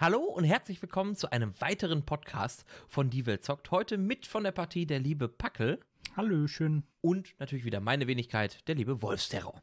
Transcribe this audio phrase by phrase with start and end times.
[0.00, 3.70] Hallo und herzlich willkommen zu einem weiteren Podcast von Die Welt zockt.
[3.70, 5.78] Heute mit von der Partie der liebe Packel.
[6.16, 6.82] Hallöchen.
[7.00, 9.62] Und natürlich wieder meine Wenigkeit, der liebe Wolfsterror.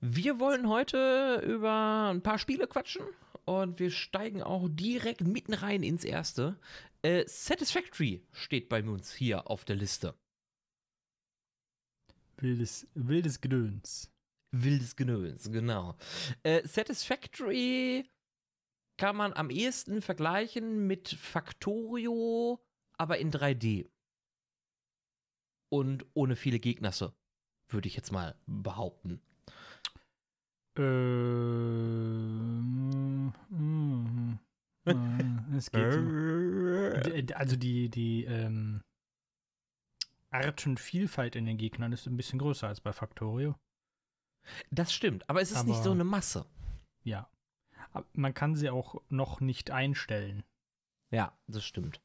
[0.00, 3.04] Wir wollen heute über ein paar Spiele quatschen
[3.44, 6.58] und wir steigen auch direkt mitten rein ins erste.
[7.02, 10.16] Äh, Satisfactory steht bei uns hier auf der Liste.
[12.36, 14.10] Wildes, wildes Gedöns.
[14.50, 15.96] Wildes Genöns, genau.
[16.42, 18.10] Äh, Satisfactory
[19.00, 22.60] kann man am ehesten vergleichen mit Factorio,
[22.98, 23.88] aber in 3D.
[25.70, 27.14] Und ohne viele Gegnerse,
[27.68, 29.22] würde ich jetzt mal behaupten.
[32.00, 34.38] Ähm, mm,
[34.84, 36.00] mm, es geht so.
[36.00, 38.82] D- Also die, die ähm,
[40.30, 43.54] Artenvielfalt in den Gegnern ist ein bisschen größer als bei Factorio.
[44.70, 46.46] Das stimmt, aber es ist nicht Aber- so eine Masse.
[47.02, 47.30] Ja.
[48.12, 50.44] Man kann sie auch noch nicht einstellen.
[51.10, 52.00] Ja, das stimmt.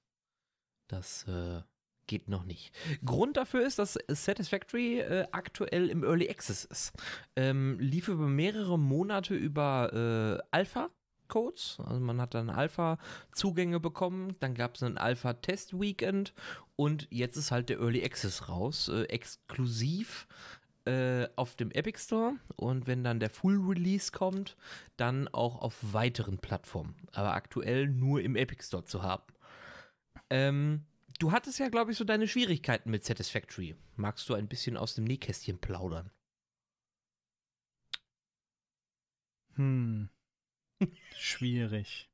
[0.88, 1.62] Das äh,
[2.08, 2.76] geht noch nicht.
[3.04, 6.94] Grund dafür ist, dass Satisfactory äh, aktuell im Early Access ist.
[7.36, 11.78] Ähm, lief über mehrere Monate über äh, Alpha-Codes.
[11.84, 14.36] Also man hat dann Alpha-Zugänge bekommen.
[14.40, 16.34] Dann gab es ein Alpha-Test-Weekend.
[16.76, 18.90] Und jetzt ist halt der Early Access raus.
[18.90, 20.28] Äh, exklusiv
[20.86, 22.34] äh, auf dem Epic Store.
[22.56, 24.56] Und wenn dann der Full Release kommt,
[24.98, 26.96] dann auch auf weiteren Plattformen.
[27.14, 29.24] Aber aktuell nur im Epic Store zu haben.
[30.30, 30.86] Ähm,
[31.20, 33.76] du hattest ja, glaube ich, so deine Schwierigkeiten mit Satisfactory.
[33.96, 36.12] Magst du ein bisschen aus dem Nähkästchen plaudern?
[39.56, 40.10] Hm.
[41.18, 42.10] Schwierig.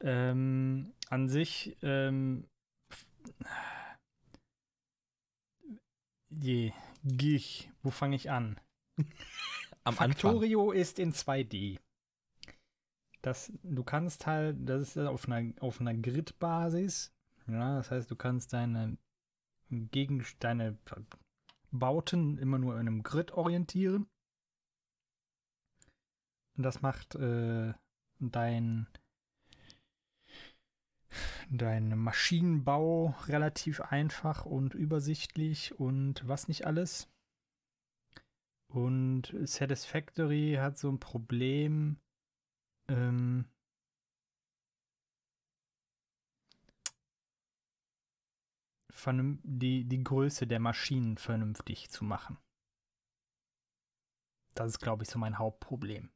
[0.00, 2.44] Ähm, an sich, ähm,
[2.90, 3.06] f-
[7.04, 8.60] Gich, wo fange ich an?
[9.84, 10.12] Am Anfang.
[10.12, 11.78] Factorio ist in 2D.
[13.22, 17.12] Das, du kannst halt, das ist auf einer, auf einer Grid-Basis.
[17.48, 18.96] Ja, das heißt, du kannst deine
[19.72, 20.76] gegen deine
[21.70, 24.06] Bauten immer nur in einem Grid orientieren.
[26.56, 27.72] Und das macht äh,
[28.20, 28.86] dein
[31.50, 37.08] dein Maschinenbau relativ einfach und übersichtlich und was nicht alles.
[38.68, 41.98] Und Satisfactory hat so ein Problem.
[42.88, 43.46] Ähm,
[49.42, 52.38] die, die Größe der Maschinen vernünftig zu machen.
[54.54, 56.10] Das ist, glaube ich, so mein Hauptproblem.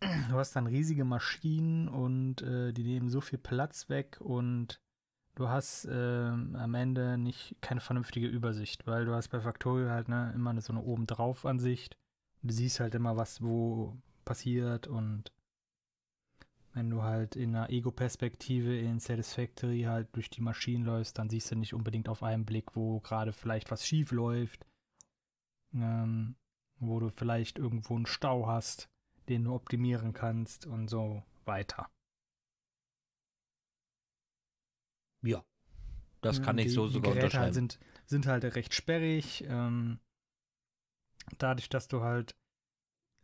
[0.00, 4.80] Du hast dann riesige Maschinen und äh, die nehmen so viel Platz weg und
[5.34, 10.08] du hast ähm, am Ende nicht keine vernünftige Übersicht, weil du hast bei Factorio halt
[10.08, 11.96] ne, immer so eine obendrauf Ansicht.
[12.42, 15.32] Du siehst halt immer, was wo passiert und
[16.74, 21.50] wenn du halt in einer Ego-Perspektive in Satisfactory halt durch die Maschinen läufst, dann siehst
[21.50, 24.64] du nicht unbedingt auf einen Blick, wo gerade vielleicht was schief läuft,
[25.74, 26.36] ähm,
[26.78, 28.88] wo du vielleicht irgendwo einen Stau hast,
[29.28, 31.90] den du optimieren kannst und so weiter.
[35.22, 35.44] Ja.
[36.20, 39.44] Das kann ich die, so sogar die Geräte halt sind, sind halt recht sperrig.
[39.46, 40.00] Ähm,
[41.38, 42.34] dadurch, dass du halt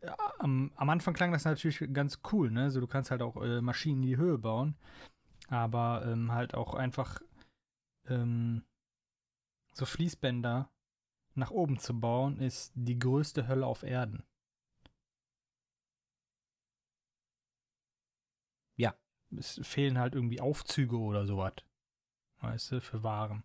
[0.01, 2.63] ja, am, am Anfang klang das natürlich ganz cool, ne?
[2.63, 4.75] Also du kannst halt auch äh, Maschinen in die Höhe bauen,
[5.47, 7.21] aber ähm, halt auch einfach
[8.07, 8.63] ähm,
[9.73, 10.69] so Fließbänder
[11.33, 14.23] nach oben zu bauen, ist die größte Hölle auf Erden.
[18.77, 18.95] Ja.
[19.37, 21.53] Es fehlen halt irgendwie Aufzüge oder sowas.
[22.41, 23.43] Weißt du, für Waren.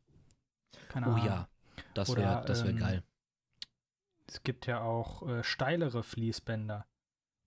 [0.88, 1.26] Keine oh Ahnung.
[1.26, 1.48] ja.
[1.94, 3.02] Das wäre das wär ähm, geil.
[4.26, 6.86] Es gibt ja auch äh, steilere Fließbänder,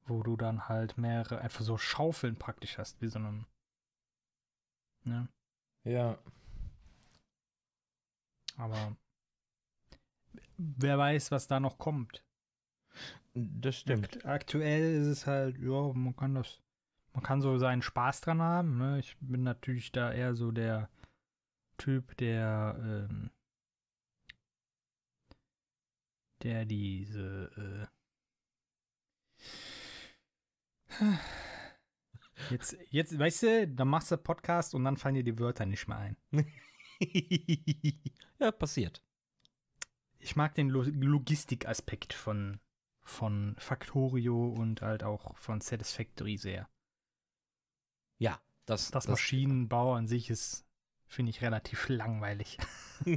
[0.06, 3.46] wo du dann halt mehrere, einfach so Schaufeln praktisch hast, wie so einem.
[5.04, 5.28] Ne?
[5.84, 6.18] Ja.
[8.58, 8.96] Aber
[10.58, 12.24] wer weiß, was da noch kommt.
[13.34, 14.18] Das stimmt.
[14.18, 16.62] Akt aktuell ist es halt, ja, man kann das,
[17.14, 18.78] man kann so seinen Spaß dran haben.
[18.78, 19.00] Ne?
[19.00, 20.90] Ich bin natürlich da eher so der
[21.78, 23.32] Typ, der, ähm,
[26.42, 27.88] der diese,
[30.90, 31.06] äh,
[32.50, 35.88] jetzt, jetzt, weißt du, dann machst du Podcast und dann fallen dir die Wörter nicht
[35.88, 36.18] mehr ein.
[38.40, 39.04] ja, passiert.
[40.20, 42.60] Ich mag den Lo Logistikaspekt von,
[43.02, 46.70] von Factorio und halt auch von Satisfactory sehr.
[48.18, 50.66] Ja, das, Das Maschinenbau an sich ist,
[51.08, 52.58] finde ich, relativ langweilig.
[53.06, 53.16] Weil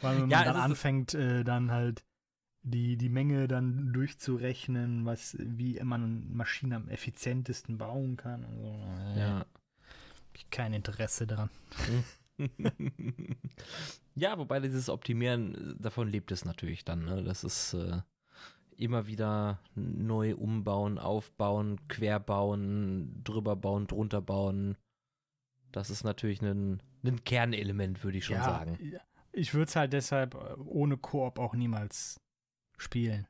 [0.00, 2.04] wenn man Ja, es dann anfängt, äh, dann halt
[2.62, 8.44] die, die Menge dann durchzurechnen, was, wie man Maschinen am effizientesten bauen kann.
[8.44, 9.46] Also, Ja.
[10.34, 11.50] Ich kein Interesse daran.
[14.14, 17.04] ja, wobei dieses Optimieren, davon lebt es natürlich dann.
[17.04, 17.24] Ne?
[17.24, 18.00] Das ist äh,
[18.78, 24.76] immer wieder neu umbauen, aufbauen, querbauen, drüber bauen, drunter bauen.
[25.72, 28.78] Das ist natürlich ein, ein Kernelement, würde ich schon ja, sagen.
[29.32, 32.20] Ich würde es halt deshalb äh, ohne Koop auch niemals
[32.76, 33.26] spielen.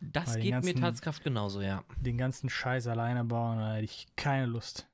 [0.00, 1.84] Das Weil geht mir ganzen- Tatskraft genauso, ja.
[2.00, 4.88] Den ganzen Scheiß alleine bauen, da hätte ich keine Lust.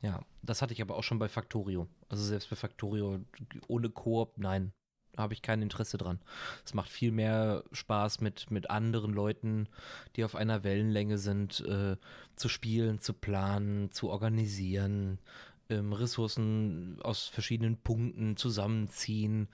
[0.00, 1.86] Ja, das hatte ich aber auch schon bei Factorio.
[2.08, 3.20] Also selbst bei Factorio
[3.68, 4.72] ohne Koop, nein,
[5.16, 6.20] habe ich kein Interesse dran.
[6.64, 9.68] Es macht viel mehr Spaß mit, mit anderen Leuten,
[10.16, 11.96] die auf einer Wellenlänge sind, äh,
[12.36, 15.18] zu spielen, zu planen, zu organisieren,
[15.68, 19.48] ähm, Ressourcen aus verschiedenen Punkten zusammenziehen,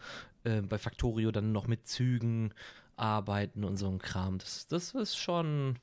[0.45, 2.53] äh, bei Factorio dann noch mit Zügen
[2.97, 4.39] arbeiten und so ein Kram.
[4.39, 5.79] Das, das ist schon.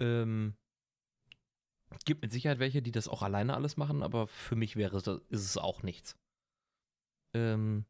[0.00, 0.54] Ähm,
[2.04, 5.08] gibt mit Sicherheit welche, die das auch alleine alles machen, aber für mich wäre ist
[5.30, 6.16] es auch nichts.
[7.34, 7.84] Ähm,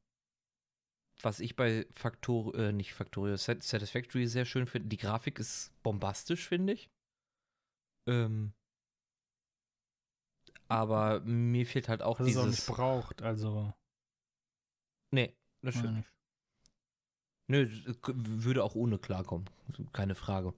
[1.22, 5.72] was ich bei Factor, äh, nicht Factorio, Sat- Satisfactory sehr schön finde, die Grafik ist
[5.82, 6.90] bombastisch, finde ich.
[8.06, 8.52] Ähm,
[10.68, 12.44] aber mir fehlt halt auch auch dieses.
[12.46, 13.72] nicht braucht, also.
[15.10, 15.96] nee, das stimmt.
[15.96, 16.08] nicht.
[17.50, 17.66] Nö,
[18.02, 19.48] k- würde auch ohne klarkommen.
[19.92, 20.52] Keine Frage.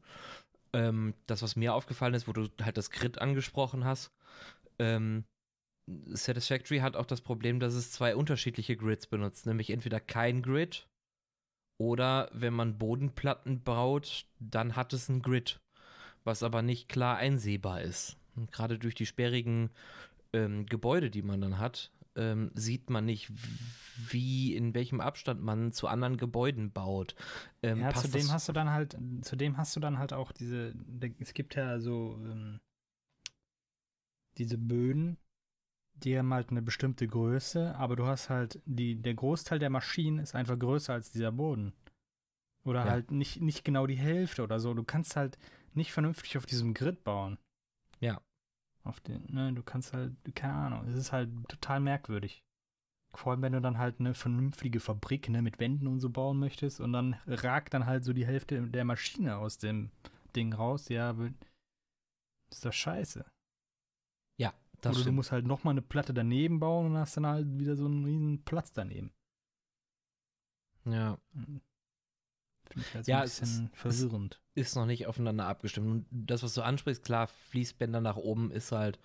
[0.72, 4.12] Ähm, das, was mir aufgefallen ist, wo du halt das Grid angesprochen hast,
[4.78, 5.24] ähm,
[6.06, 10.88] Satisfactory hat auch das Problem, dass es zwei unterschiedliche Grids benutzt, nämlich entweder kein Grid
[11.78, 15.60] oder wenn man Bodenplatten baut, dann hat es ein Grid,
[16.24, 18.18] was aber nicht klar einsehbar ist.
[18.36, 19.70] Und gerade durch die sperrigen
[20.32, 23.32] ähm, Gebäude, die man dann hat, ähm, sieht man nicht,
[24.10, 27.14] wie, in welchem Abstand man zu anderen Gebäuden baut.
[27.62, 30.74] Ähm, Ja, zudem hast du dann halt, zudem hast du dann halt auch diese,
[31.18, 32.60] es gibt ja so ähm,
[34.36, 35.16] diese Böden,
[36.04, 40.18] die haben halt eine bestimmte Größe, aber du hast halt, die, der Großteil der Maschinen
[40.18, 41.72] ist einfach größer als dieser Boden.
[42.64, 42.90] Oder Ja.
[42.90, 44.74] halt nicht, nicht genau die Hälfte oder so.
[44.74, 45.38] Du kannst halt
[45.72, 47.38] nicht vernünftig auf diesem Grid bauen.
[48.00, 48.20] Ja.
[48.84, 52.42] Auf den, ne, du kannst halt, keine Ahnung, es ist halt total merkwürdig.
[53.14, 56.38] Vor allem, wenn du dann halt eine vernünftige Fabrik, ne, mit Wänden und so bauen
[56.38, 59.90] möchtest und dann ragt dann halt so die Hälfte der Maschine aus dem
[60.36, 61.14] Ding raus, ja,
[62.50, 63.24] ist doch scheiße.
[64.80, 67.76] Das Oder du musst halt nochmal eine Platte daneben bauen und hast dann halt wieder
[67.76, 69.12] so einen riesen Platz daneben.
[70.84, 71.18] Ja,
[72.76, 74.40] ich halt so Ja, ein bisschen ist- verwirrend.
[74.54, 75.86] ist noch nicht aufeinander abgestimmt.
[75.88, 78.98] Und das, was du ansprichst, klar, Fließbänder nach oben ist halt.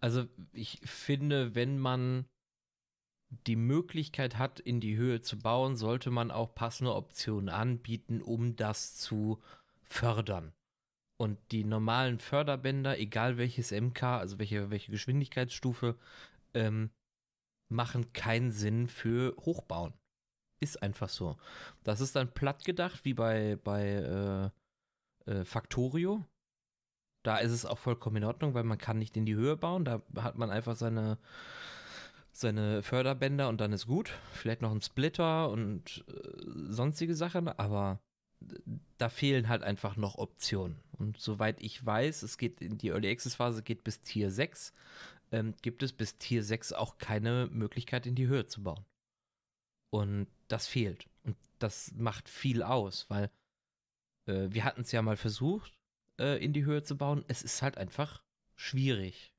[0.00, 2.26] Also, ich finde, wenn man
[3.46, 8.56] die Möglichkeit hat, in die Höhe zu bauen, sollte man auch passende Optionen anbieten, um
[8.56, 9.40] das zu
[9.82, 10.52] fördern.
[11.22, 15.96] Und die normalen Förderbänder, egal welches MK, also welche, welche Geschwindigkeitsstufe,
[16.52, 16.90] ähm,
[17.68, 19.94] machen keinen Sinn für Hochbauen.
[20.58, 21.36] Ist einfach so.
[21.84, 24.50] Das ist dann platt gedacht, wie bei, bei
[25.26, 26.26] äh, äh, Factorio.
[27.24, 29.84] Da ist es auch vollkommen in Ordnung, weil man kann nicht in die Höhe bauen.
[29.84, 31.18] Da hat man einfach seine,
[32.32, 34.12] seine Förderbänder und dann ist gut.
[34.32, 38.00] Vielleicht noch ein Splitter und äh, sonstige Sachen, aber
[38.98, 40.80] da fehlen halt einfach noch Optionen.
[40.92, 44.72] Und soweit ich weiß, es geht in die Early Access Phase geht bis Tier 6,
[45.32, 48.84] ähm, gibt es bis Tier 6 auch keine Möglichkeit in die Höhe zu bauen.
[49.90, 51.08] Und das fehlt.
[51.24, 53.30] Und das macht viel aus, weil
[54.26, 55.78] äh, wir hatten es ja mal versucht,
[56.20, 57.24] äh, in die Höhe zu bauen.
[57.28, 58.22] Es ist halt einfach
[58.54, 59.34] schwierig.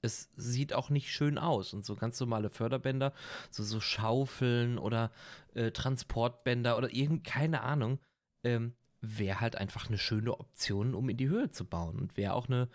[0.00, 1.72] Es sieht auch nicht schön aus.
[1.74, 3.12] Und so ganz normale Förderbänder,
[3.50, 5.12] so, so Schaufeln oder
[5.54, 7.98] äh, Transportbänder oder irgend, keine Ahnung,
[8.44, 11.98] ähm, wäre halt einfach eine schöne Option, um in die Höhe zu bauen.
[11.98, 12.68] Und wäre auch eine,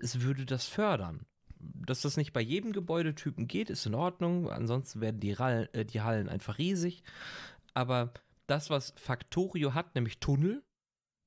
[0.00, 1.26] es würde das fördern.
[1.58, 4.50] Dass das nicht bei jedem Gebäudetypen geht, ist in Ordnung.
[4.50, 7.02] Ansonsten werden die, Rall, äh, die Hallen einfach riesig.
[7.74, 8.12] Aber
[8.46, 10.62] das, was Factorio hat, nämlich Tunnel,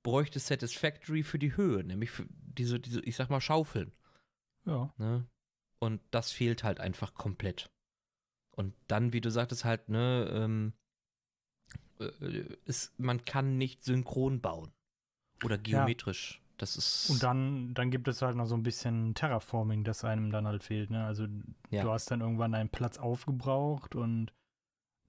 [0.04, 3.94] bräuchte Satisfactory für die Höhe, nämlich für diese, diese ich sag mal, Schaufeln.
[4.66, 4.94] Ja.
[4.98, 5.26] Ne?
[5.80, 7.72] Und das fehlt halt einfach komplett.
[8.52, 10.83] Und dann, wie du sagtest, halt, ne, ähm, äh,
[12.66, 14.72] ist, man kann nicht synchron bauen.
[15.44, 16.42] Oder geometrisch.
[16.58, 17.10] Das ist.
[17.10, 20.64] Und dann, dann gibt es halt noch so ein bisschen Terraforming, das einem dann halt
[20.64, 20.90] fehlt.
[20.92, 21.04] Ne?
[21.06, 21.28] Also
[21.72, 21.84] Ja.
[21.84, 24.32] du hast dann irgendwann einen Platz aufgebraucht und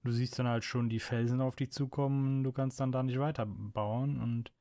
[0.03, 2.43] du siehst dann halt schon die Felsen auf dich zukommen.
[2.43, 4.51] Du kannst dann da nicht weiterbauen und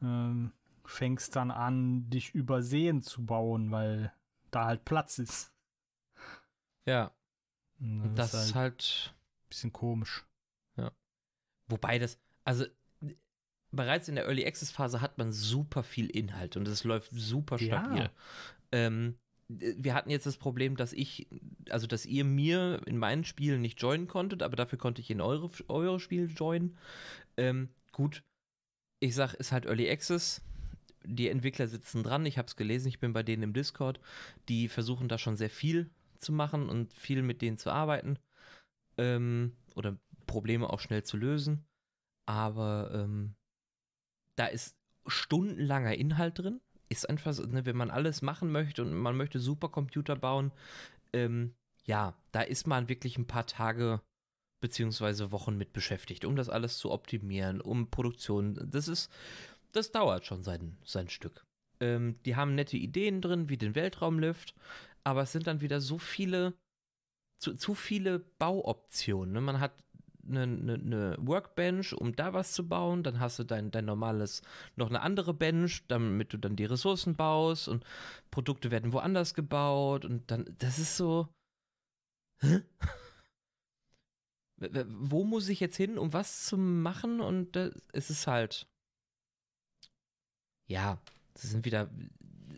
[0.00, 0.52] ähm,
[0.84, 4.12] fängst dann an, dich übersehen zu bauen, weil
[4.50, 5.52] da halt Platz ist.
[6.86, 7.10] ja,
[7.80, 9.14] Und und das ist halt halt.
[9.14, 10.24] ein bisschen komisch.
[11.72, 12.66] Wobei das, also
[13.70, 17.58] bereits in der Early Access Phase hat man super viel Inhalt und es läuft super
[17.58, 17.98] stabil.
[17.98, 18.10] Ja.
[18.70, 19.16] Ähm,
[19.48, 21.28] wir hatten jetzt das Problem, dass ich,
[21.70, 25.20] also dass ihr mir in meinen Spielen nicht joinen konntet, aber dafür konnte ich in
[25.20, 26.76] eure, eure Spiele joinen.
[27.36, 28.22] Ähm, gut,
[29.00, 30.42] ich sag, ist halt Early Access.
[31.04, 33.98] Die Entwickler sitzen dran, ich habe es gelesen, ich bin bei denen im Discord.
[34.48, 38.18] Die versuchen da schon sehr viel zu machen und viel mit denen zu arbeiten.
[38.98, 41.64] Ähm, oder Probleme auch schnell zu lösen.
[42.26, 43.34] Aber ähm,
[44.36, 44.76] da ist
[45.06, 46.60] stundenlanger Inhalt drin.
[46.88, 50.52] Ist einfach, ne, wenn man alles machen möchte und man möchte Supercomputer bauen,
[51.12, 54.00] ähm, ja, da ist man wirklich ein paar Tage
[54.60, 58.70] beziehungsweise Wochen mit beschäftigt, um das alles zu optimieren, um Produktion.
[58.70, 59.10] Das ist,
[59.72, 61.44] das dauert schon sein, sein Stück.
[61.80, 64.54] Ähm, die haben nette Ideen drin, wie den Weltraumlift,
[65.04, 66.54] aber es sind dann wieder so viele,
[67.40, 69.32] zu, zu viele Bauoptionen.
[69.32, 69.40] Ne?
[69.40, 69.82] Man hat
[70.26, 73.02] eine, eine, eine, Workbench, um da was zu bauen.
[73.02, 74.42] Dann hast du dein, dein normales,
[74.76, 77.84] noch eine andere Bench, damit du dann die Ressourcen baust und
[78.30, 81.28] Produkte werden woanders gebaut und dann, das ist so.
[82.40, 82.62] Hä?
[84.86, 87.20] Wo muss ich jetzt hin, um was zu machen?
[87.20, 88.68] Und äh, es ist halt.
[90.68, 91.00] Ja,
[91.34, 91.90] das sind wieder.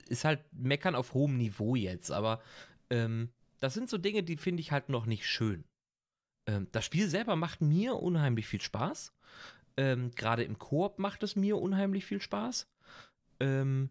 [0.08, 2.42] Ist halt Meckern auf hohem Niveau jetzt, aber
[2.90, 3.30] ähm,
[3.60, 5.64] das sind so Dinge, die finde ich halt noch nicht schön.
[6.46, 9.12] Ähm, das Spiel selber macht mir unheimlich viel Spaß.
[9.76, 12.68] Ähm, Gerade im Koop macht es mir unheimlich viel Spaß.
[13.40, 13.90] Ähm,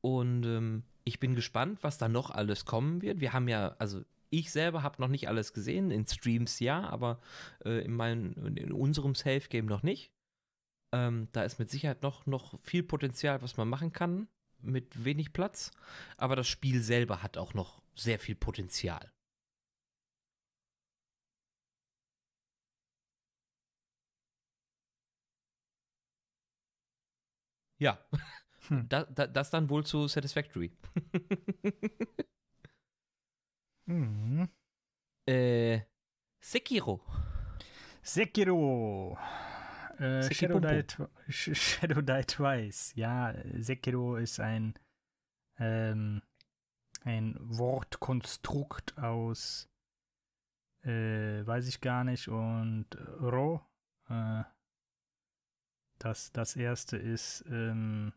[0.00, 3.20] und ähm, ich bin gespannt, was da noch alles kommen wird.
[3.20, 7.20] Wir haben ja, also ich selber habe noch nicht alles gesehen, in Streams ja, aber
[7.64, 10.12] äh, in, mein, in unserem Safe Game noch nicht.
[10.92, 14.28] Ähm, da ist mit Sicherheit noch, noch viel Potenzial, was man machen kann,
[14.60, 15.70] mit wenig Platz.
[16.16, 19.12] Aber das Spiel selber hat auch noch sehr viel Potenzial.
[27.78, 27.98] Ja.
[28.68, 28.88] Hm.
[28.88, 30.72] Da, da, das dann wohl zu Satisfactory.
[33.86, 34.48] mhm.
[35.26, 35.80] äh,
[36.40, 37.00] Sekiro.
[38.02, 39.18] Sekiro.
[39.98, 40.84] Äh, Shadow, Die,
[41.32, 42.94] Shadow Die Twice.
[42.96, 44.74] Ja, Sekiro ist ein,
[45.58, 46.22] ähm,
[47.04, 49.68] ein Wortkonstrukt aus,
[50.82, 52.86] äh, weiß ich gar nicht, und
[53.20, 53.60] Ro.
[54.08, 54.42] Äh,
[56.04, 58.12] das, das erste ist ähm,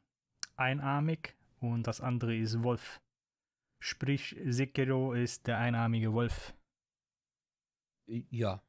[0.58, 3.02] einarmig und das andere ist Wolf.
[3.80, 6.54] Sprich, Sekiro ist der einarmige Wolf.
[8.06, 8.62] Ja,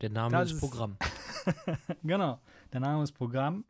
[0.00, 0.96] der Name das ist Programm.
[2.02, 2.40] genau,
[2.72, 3.66] der Name ist Programm.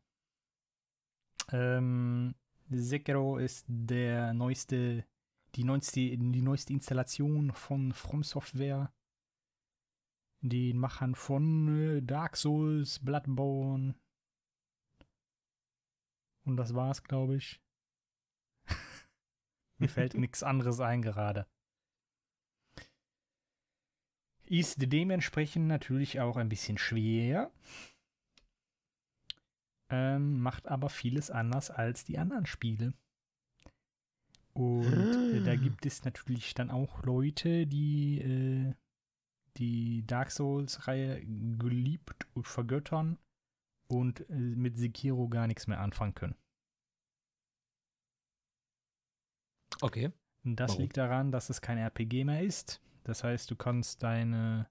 [1.51, 2.37] Ähm,
[2.71, 5.05] Sekiro ist der neueste,
[5.57, 8.93] die neueste, die neueste Installation von From Software.
[10.43, 13.97] Den Machern von äh, Dark Souls, Bloodborne,
[16.47, 17.61] und das war's, glaube ich.
[19.79, 21.47] Mir fällt nichts anderes ein gerade.
[24.45, 27.53] Ist dementsprechend natürlich auch ein bisschen schwer.
[29.91, 32.95] Ähm, macht aber vieles anders als die anderen Spiele.
[34.53, 35.57] Und äh, da ah.
[35.57, 38.75] gibt es natürlich dann auch Leute, die äh,
[39.59, 43.19] die Dark Souls-Reihe geliebt und vergöttern
[43.89, 46.37] und äh, mit Sekiro gar nichts mehr anfangen können.
[49.81, 50.13] Okay.
[50.45, 50.83] Das Warum?
[50.83, 52.81] liegt daran, dass es kein RPG mehr ist.
[53.05, 54.69] Das heißt, du kannst deine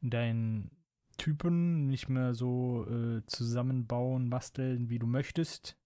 [0.00, 0.70] deinen
[1.16, 5.76] Typen nicht mehr so äh, zusammenbauen, basteln, wie du möchtest,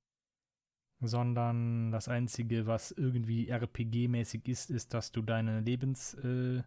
[1.01, 6.62] sondern das einzige, was irgendwie RPG-mäßig ist, ist, dass du deine Lebens äh,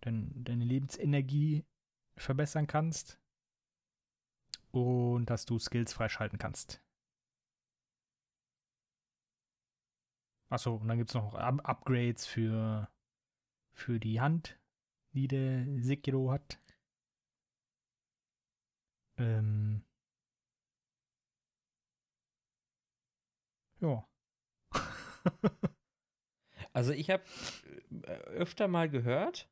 [0.00, 1.64] dein, deine Lebensenergie
[2.16, 3.21] verbessern kannst
[4.72, 6.82] und dass du Skills freischalten kannst.
[10.52, 12.88] Achso, und dann gibt es noch Up Upgrades für,
[13.72, 14.58] für die Hand,
[15.12, 16.58] die der Sekiro hat.
[19.16, 19.84] Ähm.
[23.80, 24.06] Ja.
[26.72, 27.24] also ich habe
[28.02, 29.48] äh, öfter mal gehört,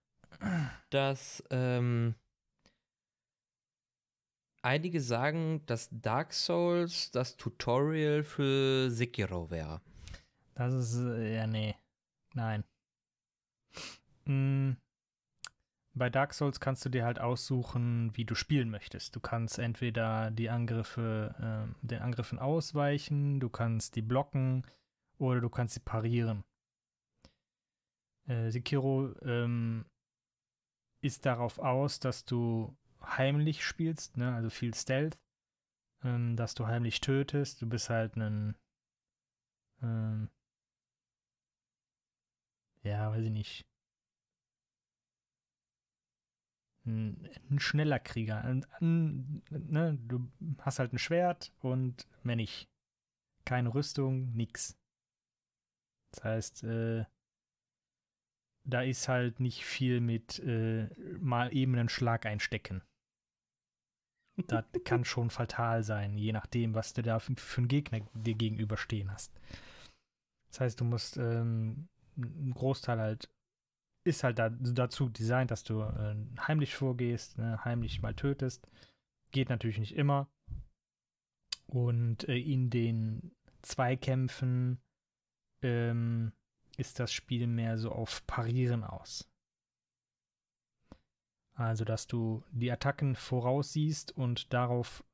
[0.90, 2.14] dass ähm,
[4.62, 9.80] einige sagen, dass Dark Souls das Tutorial für Sekiro wäre.
[10.54, 11.74] Das ist, äh, ja, nee.
[12.34, 12.64] Nein.
[14.26, 14.76] Hm.
[15.94, 19.16] Bei Dark Souls kannst du dir halt aussuchen, wie du spielen möchtest.
[19.16, 21.34] Du kannst entweder die Angriffe,
[21.82, 24.64] äh, den Angriffen ausweichen, du kannst die blocken
[25.18, 26.44] oder du kannst sie parieren.
[28.28, 29.84] Äh, Sekiro ähm,
[31.00, 34.34] ist darauf aus, dass du heimlich spielst, ne?
[34.34, 35.18] also viel Stealth,
[36.02, 37.62] ähm, dass du heimlich tötest.
[37.62, 38.56] Du bist halt ein,
[39.82, 40.28] ähm,
[42.82, 43.66] ja, weiß ich nicht,
[46.86, 48.42] ein, ein schneller Krieger.
[48.42, 49.98] Ein, ein, ne?
[50.02, 52.68] Du hast halt ein Schwert und mehr nicht.
[53.44, 54.76] Keine Rüstung, nix.
[56.12, 57.04] Das heißt, äh,
[58.64, 60.88] da ist halt nicht viel mit äh,
[61.18, 62.82] mal eben einen Schlag einstecken.
[64.36, 68.34] Das kann schon fatal sein, je nachdem, was du da für, für einen Gegner dir
[68.34, 69.32] gegenüberstehen hast.
[70.50, 73.28] Das heißt, du musst ähm, einen Großteil halt
[74.04, 78.66] ist halt da, dazu designt, dass du äh, heimlich vorgehst, ne, heimlich mal tötest.
[79.30, 80.28] Geht natürlich nicht immer.
[81.66, 83.32] Und äh, in den
[83.62, 84.80] Zweikämpfen
[85.62, 86.32] ähm,
[86.76, 89.29] ist das Spiel mehr so auf Parieren aus.
[91.54, 95.04] Also, dass du die Attacken voraussiehst und darauf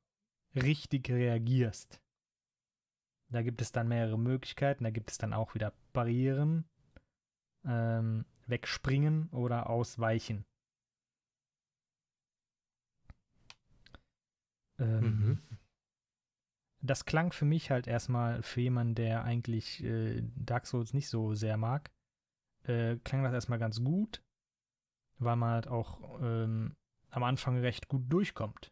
[0.55, 2.01] richtig reagierst.
[3.29, 4.85] Da gibt es dann mehrere Möglichkeiten.
[4.85, 6.65] Da gibt es dann auch wieder Barrieren.
[7.65, 10.45] Ähm, wegspringen oder ausweichen.
[14.79, 15.39] Ähm, mhm.
[16.81, 21.33] Das klang für mich halt erstmal für jemanden, der eigentlich äh, Dark Souls nicht so
[21.33, 21.91] sehr mag,
[22.63, 24.23] äh, klang das erstmal ganz gut,
[25.19, 26.75] weil man halt auch ähm,
[27.09, 28.71] am Anfang recht gut durchkommt.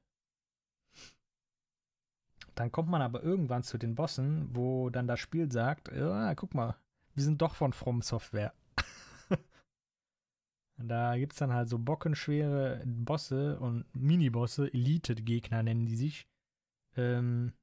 [2.55, 6.53] Dann kommt man aber irgendwann zu den Bossen, wo dann das Spiel sagt, ja, guck
[6.53, 6.75] mal,
[7.13, 8.53] wir sind doch von From Software.
[10.77, 16.27] Da gibt es dann halt so bockenschwere Bosse und Minibosse, Elite-Gegner nennen die sich,
[16.97, 17.53] ähm,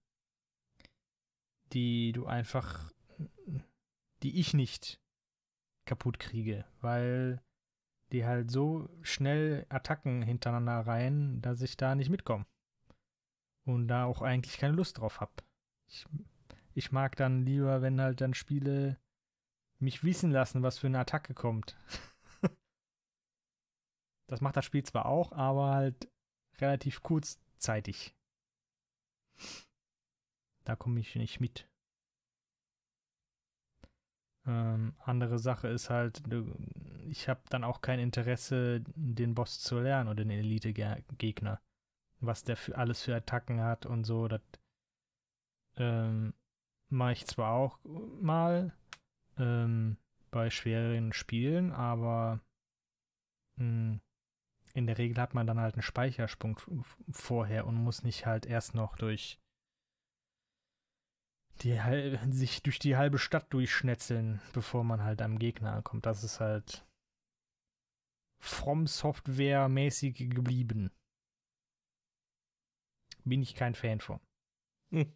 [1.74, 2.90] die du einfach,
[4.22, 4.98] die ich nicht
[5.84, 7.42] kaputt kriege, weil
[8.12, 12.46] die halt so schnell Attacken hintereinander rein, dass ich da nicht mitkomme.
[13.64, 15.32] Und da auch eigentlich keine Lust drauf habe.
[15.88, 16.06] Ich,
[16.74, 18.98] ich mag dann lieber, wenn halt dann Spiele
[19.78, 21.76] mich wissen lassen, was für eine Attacke kommt.
[24.28, 26.10] Das macht das Spiel zwar auch, aber halt
[26.58, 28.14] relativ kurzzeitig.
[30.64, 31.68] Da komme ich nicht mit.
[34.46, 36.22] Ähm, andere Sache ist halt,
[37.08, 41.60] ich habe dann auch kein Interesse, den Boss zu lernen oder den Elite-Gegner.
[42.20, 44.28] Was der für alles für Attacken hat und so.
[44.28, 44.40] Das
[45.76, 46.34] ähm,
[46.88, 48.72] mache ich zwar auch mal
[49.38, 49.96] ähm,
[50.30, 52.40] bei schwereren Spielen, aber
[53.56, 54.00] mh, hm,
[54.74, 56.58] in der Regel hat man dann halt einen Speichersprung
[57.10, 59.41] vorher und muss nicht halt erst noch durch
[61.60, 61.78] die
[62.30, 66.06] sich durch die halbe Stadt durchschnetzeln, bevor man halt am Gegner ankommt.
[66.06, 66.86] Das ist halt
[68.40, 70.90] From Software mäßig geblieben.
[73.24, 74.18] Bin ich kein Fan von.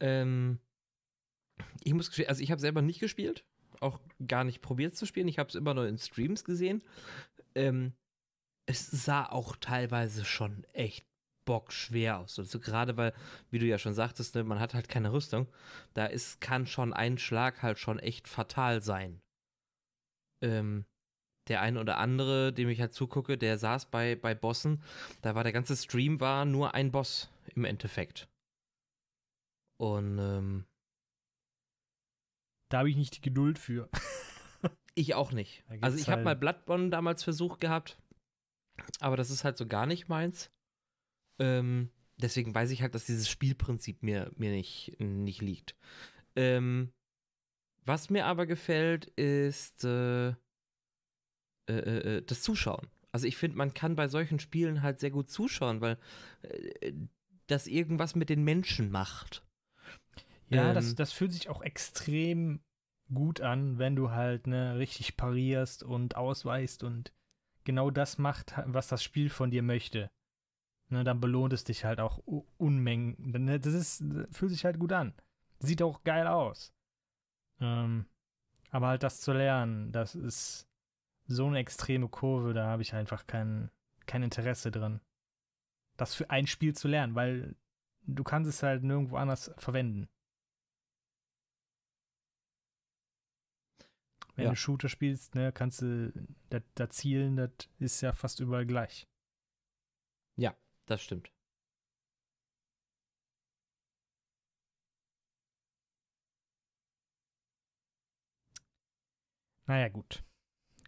[0.00, 0.60] ähm,
[1.82, 3.44] ich muss gestehen, also ich habe selber nicht gespielt
[3.80, 5.28] auch gar nicht probiert zu spielen.
[5.28, 6.82] Ich habe es immer nur in Streams gesehen.
[7.54, 7.94] Ähm,
[8.66, 11.06] es sah auch teilweise schon echt
[11.46, 12.38] bockschwer aus.
[12.38, 13.14] Also gerade weil,
[13.50, 15.48] wie du ja schon sagtest, ne, man hat halt keine Rüstung.
[15.94, 19.22] Da ist, kann schon ein Schlag halt schon echt fatal sein.
[20.42, 20.84] Ähm,
[21.48, 24.82] der eine oder andere, dem ich halt zugucke, der saß bei, bei Bossen,
[25.22, 28.28] da war der ganze Stream war nur ein Boss im Endeffekt.
[29.78, 30.66] Und ähm,
[32.68, 33.88] da habe ich nicht die Geduld für.
[34.94, 35.64] ich auch nicht.
[35.80, 37.98] Also ich habe halt mal Bloodborne damals versucht gehabt,
[39.00, 40.50] aber das ist halt so gar nicht meins.
[41.38, 45.76] Ähm, deswegen weiß ich halt, dass dieses Spielprinzip mir, mir nicht, nicht liegt.
[46.34, 46.92] Ähm,
[47.84, 50.34] was mir aber gefällt, ist äh, äh,
[51.68, 52.88] äh, äh das Zuschauen.
[53.12, 55.98] Also ich finde, man kann bei solchen Spielen halt sehr gut zuschauen, weil
[56.42, 56.92] äh,
[57.46, 59.42] das irgendwas mit den Menschen macht.
[60.50, 62.60] Ja, ähm, das, das fühlt sich auch extrem
[63.12, 67.12] gut an, wenn du halt ne, richtig parierst und ausweichst und
[67.64, 70.10] genau das macht, was das Spiel von dir möchte.
[70.88, 72.18] Ne, dann belohnt es dich halt auch
[72.58, 73.16] Unmengen.
[73.18, 75.14] Ne, das ist, fühlt sich halt gut an.
[75.58, 76.72] Sieht auch geil aus.
[77.60, 78.06] Ähm,
[78.70, 80.68] aber halt das zu lernen, das ist
[81.26, 83.70] so eine extreme Kurve, da habe ich einfach kein,
[84.06, 85.00] kein Interesse drin.
[85.96, 87.56] Das für ein Spiel zu lernen, weil
[88.02, 90.08] du kannst es halt nirgendwo anders verwenden.
[94.36, 94.50] Wenn ja.
[94.50, 96.12] du Shooter spielst, ne, kannst du
[96.50, 99.08] da, da zielen, das ist ja fast überall gleich.
[100.86, 101.32] Ja, das stimmt.
[109.66, 110.24] Naja, gut.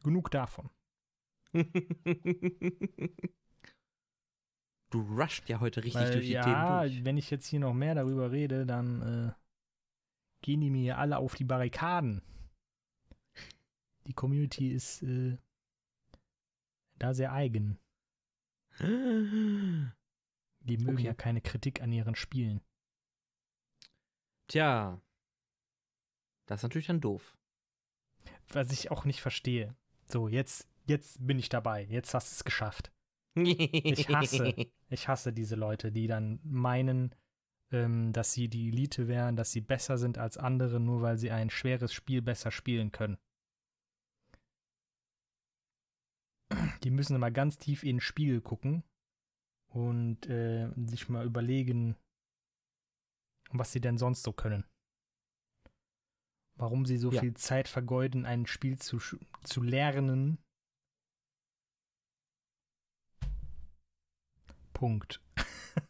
[0.04, 0.70] Genug davon.
[4.90, 7.04] du rusht ja heute richtig Weil, durch die ja, Themen durch.
[7.04, 9.32] wenn ich jetzt hier noch mehr darüber rede, dann äh,
[10.42, 12.22] gehen die mir alle auf die Barrikaden.
[14.06, 15.38] Die Community ist äh,
[16.98, 17.80] da sehr eigen.
[18.80, 21.04] Die mögen Okay.
[21.06, 22.60] ja keine Kritik an ihren Spielen.
[24.48, 25.00] Tja.
[26.46, 27.36] Das ist natürlich dann doof.
[28.50, 29.74] Was ich auch nicht verstehe.
[30.06, 31.84] So, jetzt, jetzt bin ich dabei.
[31.84, 32.90] Jetzt hast du es geschafft.
[33.34, 34.54] Ich hasse.
[34.90, 37.14] Ich hasse diese Leute, die dann meinen,
[37.72, 41.30] ähm, dass sie die Elite wären, dass sie besser sind als andere, nur weil sie
[41.30, 43.18] ein schweres Spiel besser spielen können.
[46.84, 48.82] Die müssen immer ganz tief in den Spiegel gucken
[49.68, 51.96] und äh, sich mal überlegen,
[53.50, 54.64] was sie denn sonst so können.
[56.56, 57.20] Warum sie so Ja.
[57.20, 58.98] viel Zeit vergeuden, ein Spiel zu,
[59.44, 60.38] zu lernen.
[64.72, 65.20] Punkt.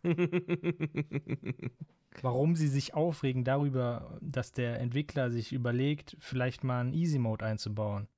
[2.22, 7.44] warum sie sich aufregen darüber, dass der Entwickler sich überlegt, vielleicht mal einen Easy Mode
[7.44, 8.08] einzubauen.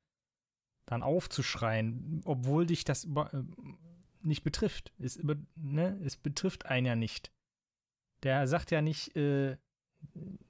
[0.90, 3.42] Dann aufzuschreien, obwohl dich das äh,
[4.22, 4.92] nicht betrifft.
[4.98, 5.20] Es,
[5.54, 6.00] ne?
[6.04, 7.32] es betrifft einen ja nicht.
[8.24, 9.56] Der sagt ja nicht, äh,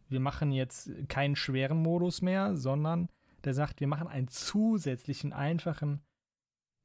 [0.09, 3.11] wir machen jetzt keinen schweren Modus mehr, sondern
[3.45, 6.03] der sagt, wir machen einen zusätzlichen, einfachen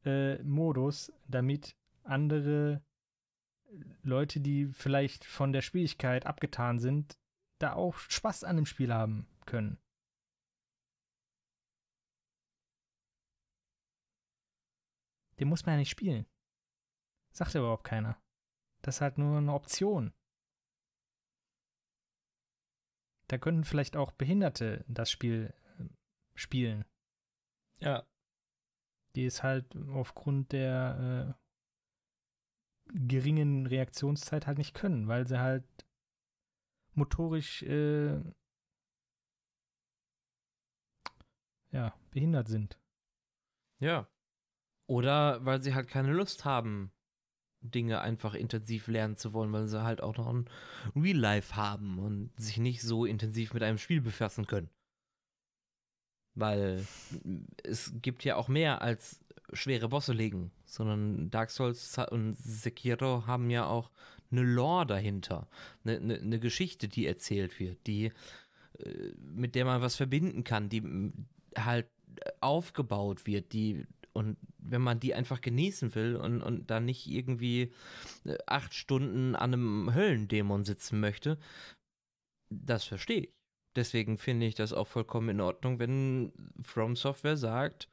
[0.03, 2.83] äh, Modus, damit andere
[4.03, 7.17] Leute, die vielleicht von der Schwierigkeit abgetan sind,
[7.59, 9.77] da auch Spaß an dem Spiel haben können.
[15.39, 16.25] Den muss man ja nicht spielen.
[17.31, 18.21] Sagt ja überhaupt keiner.
[18.81, 20.13] Das ist halt nur eine Option.
[23.27, 25.85] Da könnten vielleicht auch Behinderte das Spiel äh,
[26.35, 26.85] spielen,
[27.79, 28.05] ja.
[29.15, 31.45] die es halt aufgrund der äh,
[32.93, 35.65] geringen Reaktionszeit halt nicht können, weil sie halt
[36.93, 38.21] motorisch äh,
[41.71, 42.79] ja, behindert sind.
[43.79, 44.07] Ja.
[44.87, 46.91] Oder weil sie halt keine Lust haben,
[47.61, 50.49] Dinge einfach intensiv lernen zu wollen, weil sie halt auch noch ein
[50.95, 54.69] Real Life haben und sich nicht so intensiv mit einem Spiel befassen können.
[56.35, 56.85] Weil
[57.63, 63.49] es gibt ja auch mehr als schwere Bosse legen, sondern Dark Souls und Sekiro haben
[63.49, 63.89] ja auch
[64.31, 65.47] eine Lore dahinter,
[65.83, 68.11] eine, eine, eine Geschichte, die erzählt wird, die
[68.79, 70.83] äh, mit der man was verbinden kann, die
[71.57, 71.87] halt
[72.41, 77.73] aufgebaut wird, die und wenn man die einfach genießen will und, und da nicht irgendwie
[78.23, 81.37] äh, acht Stunden an einem Höllendämon sitzen möchte,
[82.49, 83.33] das verstehe ich.
[83.75, 87.89] Deswegen finde ich das auch vollkommen in Ordnung, wenn From Software sagt,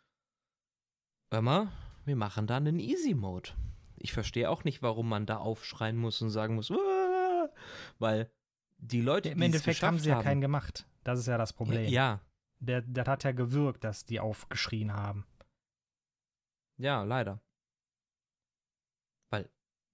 [1.32, 1.72] hör mal,
[2.04, 3.50] wir machen da einen Easy Mode.
[3.96, 7.50] Ich verstehe auch nicht, warum man da aufschreien muss und sagen muss, "Uah!"
[7.98, 8.30] weil
[8.78, 10.86] die Leute, Im die Endeffekt haben sie ja haben, keinen gemacht.
[11.04, 11.88] Das ist ja das Problem.
[11.88, 12.20] ja,
[12.60, 15.24] Der, das hat ja gewirkt, dass die aufgeschrien haben.
[16.82, 17.40] Ja, leider.
[19.30, 19.48] Weil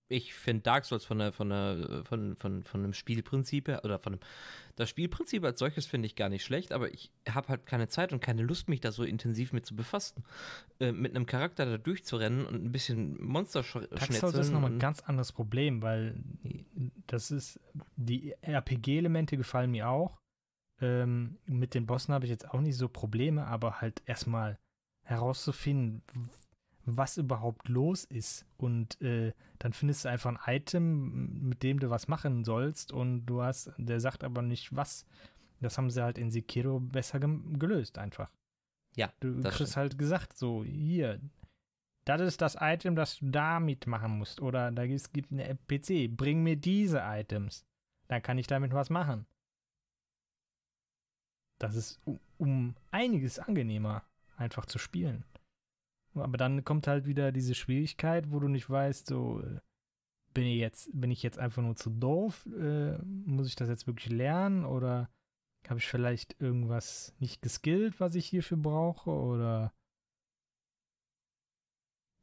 [0.09, 3.98] ich finde Dark Souls von der, von der, von, von, von einem Spielprinzip her, oder
[3.98, 4.20] von dem,
[4.74, 8.14] das Spielprinzip als solches finde ich gar nicht schlecht, aber ich habe halt keine Zeit
[8.14, 10.24] und keine Lust, mich da so intensiv mit zu befassen.
[10.81, 14.53] Äh, mit einem Charakter da durchzurennen und ein bisschen Monster sch Dark Souls ist schnetzeln
[14.55, 16.18] nochmal ein ganz anderes Problem, weil
[17.07, 17.61] das ist,
[17.96, 20.18] die RPG-Elemente gefallen mir auch.
[20.81, 24.59] Ähm, mit den Bossen habe ich jetzt auch nicht so Probleme, aber halt erstmal
[25.03, 26.03] herauszufinden,
[26.96, 28.46] was überhaupt los ist.
[28.57, 33.27] Und äh, dann findest du einfach ein Item, mit dem du was machen sollst und
[33.27, 35.05] du hast, der sagt aber nicht was.
[35.61, 38.31] Das haben sie halt in Sekiro besser gelöst einfach.
[38.96, 39.77] Ja, Du kriegst stimmt.
[39.77, 41.20] halt gesagt, so, hier,
[42.05, 44.40] das ist das Item, das du damit machen musst.
[44.40, 47.66] Oder da gibt es eine PC, bring mir diese Items.
[48.09, 49.27] Dann kann ich damit was machen.
[51.59, 54.05] Das ist um, um einiges angenehmer,
[54.37, 55.24] einfach zu spielen.
[56.20, 59.61] Aber dann kommt halt wieder diese Schwierigkeit, wo du nicht weißt, so, äh,
[60.35, 62.46] bin ich jetzt, bin ich jetzt einfach nur zu doof?
[62.46, 64.64] Äh, muss ich das jetzt wirklich lernen?
[64.64, 65.11] Oder
[65.68, 69.11] habe ich vielleicht irgendwas nicht geskillt, was ich hierfür brauche?
[69.11, 69.72] Oder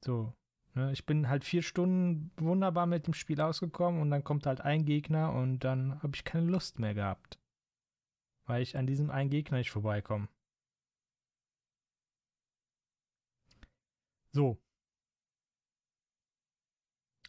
[0.03, 0.33] so.
[0.75, 0.91] Ne?
[0.91, 4.85] Ich bin halt vier Stunden wunderbar mit dem Spiel ausgekommen und dann kommt halt ein
[4.85, 7.39] Gegner und dann habe ich keine Lust mehr gehabt.
[8.45, 10.27] Weil ich an diesem einen Gegner nicht vorbeikomme.
[14.35, 14.61] So.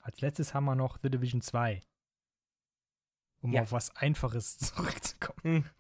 [0.03, 1.81] Als letztes haben wir noch The Division 2.
[3.43, 3.63] Um Ja.
[3.63, 5.71] auf was Einfaches zurückzukommen.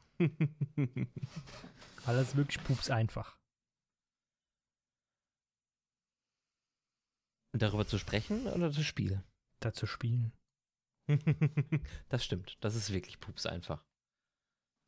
[2.05, 3.37] Das ist wirklich pups einfach.
[7.53, 9.25] Darüber zu sprechen oder das Spiel?
[9.59, 10.33] Da zu spielen.
[12.09, 12.57] das stimmt.
[12.61, 13.85] Das ist wirklich pups einfach.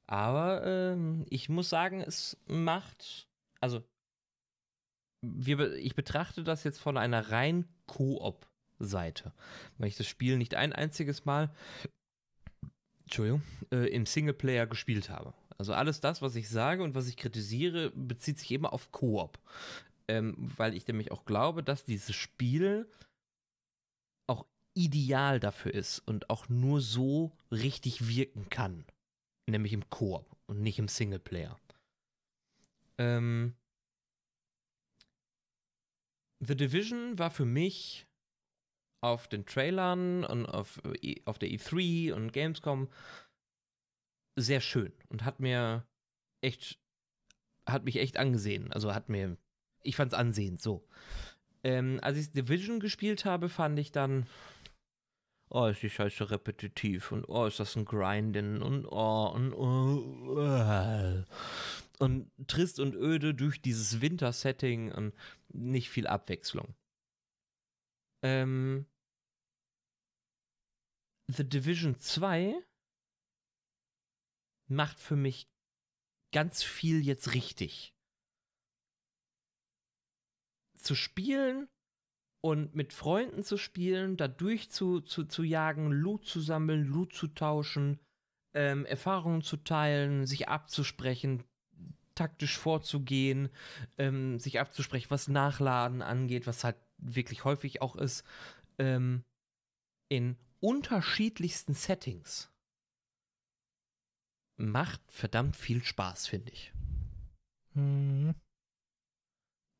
[0.07, 3.29] Aber ähm, ich muss sagen, es macht,
[3.61, 3.85] also
[5.23, 9.33] wir, ich betrachte das jetzt von einer rein Koop-Seite,
[9.79, 11.53] weil ich das Spiel nicht ein einziges Mal,
[13.05, 15.35] Entschuldigung, äh, im Singleplayer gespielt habe.
[15.57, 19.39] Also alles das, was ich sage und was ich kritisiere, bezieht sich immer auf Koop,
[20.07, 22.89] ähm, weil ich nämlich auch glaube, dass dieses Spiel
[24.29, 28.85] auch ideal dafür ist und auch nur so richtig wirken kann,
[29.47, 31.59] nämlich im Koop und nicht im Singleplayer.
[32.99, 33.55] Ähm,
[36.41, 38.07] The Division war für mich
[39.01, 42.89] auf den Trailern und auf, äh, auf der E3 und Gamescom
[44.37, 45.87] sehr schön und hat mir
[46.41, 46.79] echt,
[47.67, 48.73] hat mich echt angesehen.
[48.73, 49.37] Also hat mir,
[49.83, 50.87] ich fand's ansehend, so.
[51.65, 54.27] Ähm, als ich Division gespielt habe, fand ich dann,
[55.51, 60.39] oh, ist die Scheiße repetitiv und oh, ist das ein Grinden und oh, und oh,
[60.39, 61.25] uh,
[61.99, 65.15] und trist und öde durch dieses Winter-Setting und
[65.49, 66.75] nicht viel Abwechslung.
[68.23, 68.87] Ähm,
[71.29, 72.55] The Division 2
[74.69, 75.51] macht für mich
[76.33, 77.95] ganz viel jetzt richtig.
[80.75, 81.69] Zu spielen
[82.41, 87.13] und mit Freunden zu spielen, da durch zu, zu, zu jagen, Loot zu sammeln, Loot
[87.13, 87.99] zu tauschen,
[88.55, 91.45] ähm, Erfahrungen zu teilen, sich abzusprechen,
[92.19, 93.49] taktisch vorzugehen,
[93.97, 98.25] ähm, sich abzusprechen, was Nachladen angeht, was halt wirklich häufig auch ist,
[98.79, 99.25] ähm,
[100.09, 102.51] in unterschiedlichsten Settings
[104.57, 106.73] macht verdammt viel Spaß, finde ich.
[107.75, 108.35] Mhm.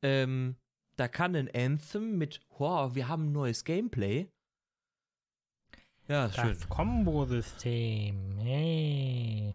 [0.05, 0.57] Ähm,
[0.97, 4.29] da kann ein Anthem mit, wow, wir haben ein neues Gameplay.
[6.07, 6.69] Ja, das schön.
[6.69, 9.55] Combo-System, hey.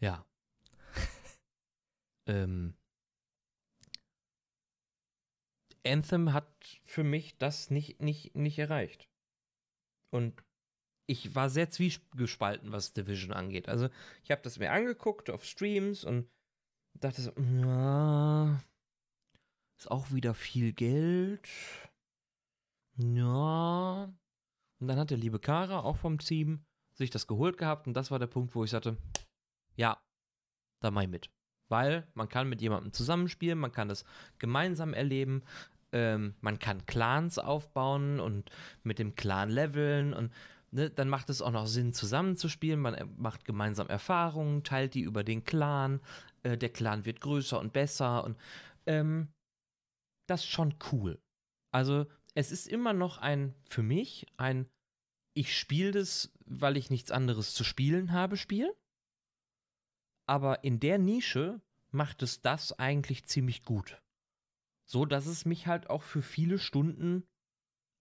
[0.00, 0.24] Ja.
[2.26, 2.74] Ähm,
[5.84, 6.48] Anthem hat
[6.84, 9.08] für mich das nicht, nicht, nicht erreicht.
[10.12, 10.42] Und
[11.08, 13.68] ich war sehr zwiegespalten, was Division angeht.
[13.68, 13.88] Also,
[14.24, 16.28] ich habe das mir angeguckt auf Streams und
[17.00, 18.60] dachte so, ja,
[19.78, 21.48] ist auch wieder viel Geld.
[22.96, 24.12] Ja.
[24.80, 28.10] Und dann hat der liebe Kara, auch vom Team, sich das geholt gehabt und das
[28.10, 28.96] war der Punkt, wo ich sagte,
[29.76, 30.02] ja,
[30.82, 31.30] da mach ich mit.
[31.68, 34.04] Weil man kann mit jemandem zusammenspielen, man kann das
[34.38, 35.42] gemeinsam erleben,
[35.92, 38.50] ähm, man kann Clans aufbauen und
[38.82, 40.32] mit dem Clan leveln und
[40.70, 42.80] ne, dann macht es auch noch Sinn, zusammenzuspielen.
[42.80, 46.00] Man äh, macht gemeinsam Erfahrungen, teilt die über den Clan.
[46.42, 48.36] Äh, der Clan wird größer und besser und
[48.86, 49.28] ähm,
[50.28, 51.18] das ist schon cool.
[51.72, 54.68] Also es ist immer noch ein, für mich, ein,
[55.34, 58.74] ich spiele das, weil ich nichts anderes zu spielen habe, Spiel.
[60.26, 61.60] Aber in der Nische
[61.90, 64.02] macht es das eigentlich ziemlich gut.
[64.84, 67.26] So dass es mich halt auch für viele Stunden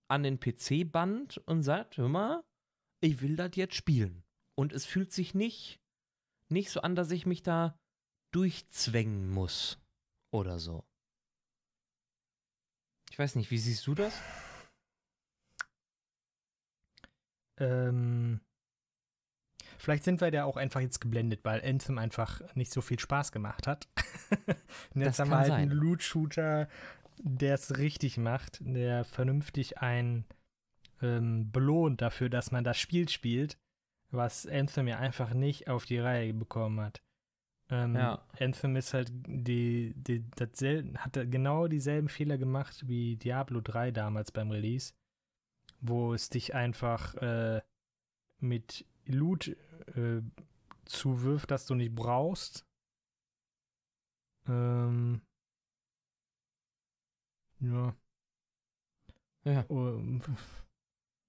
[0.07, 2.43] an den PC band und sagt, hör mal,
[3.01, 4.23] ich will das jetzt spielen.
[4.55, 5.79] Und es fühlt sich nicht,
[6.49, 7.77] nicht so an, dass ich mich da
[8.31, 9.79] durchzwängen muss.
[10.31, 10.83] Oder so.
[13.09, 14.19] Ich weiß nicht, wie siehst du das?
[17.57, 18.41] Ähm,
[19.77, 23.31] vielleicht sind wir da auch einfach jetzt geblendet, weil Anthem einfach nicht so viel Spaß
[23.31, 23.87] gemacht hat.
[24.93, 25.61] Und jetzt das haben wir halt sein.
[25.61, 26.67] einen Loot-Shooter,
[27.19, 30.25] der es richtig macht, der vernünftig ein
[31.01, 33.57] ähm, belohnt dafür, dass man das Spiel spielt,
[34.11, 37.01] was Anthem ja einfach nicht auf die Reihe bekommen hat.
[37.69, 38.23] Ähm, ja.
[38.39, 40.23] Anthem ist halt die, die
[40.97, 44.93] hat genau dieselben Fehler gemacht wie Diablo 3 damals beim Release,
[45.81, 47.61] wo es dich einfach äh,
[48.39, 49.55] mit Loot
[49.95, 50.21] äh,
[50.85, 52.65] zuwirft, das du nicht brauchst.
[54.47, 55.21] Ähm,
[57.59, 57.95] ja.
[59.43, 59.61] Ja.
[59.67, 60.21] Um,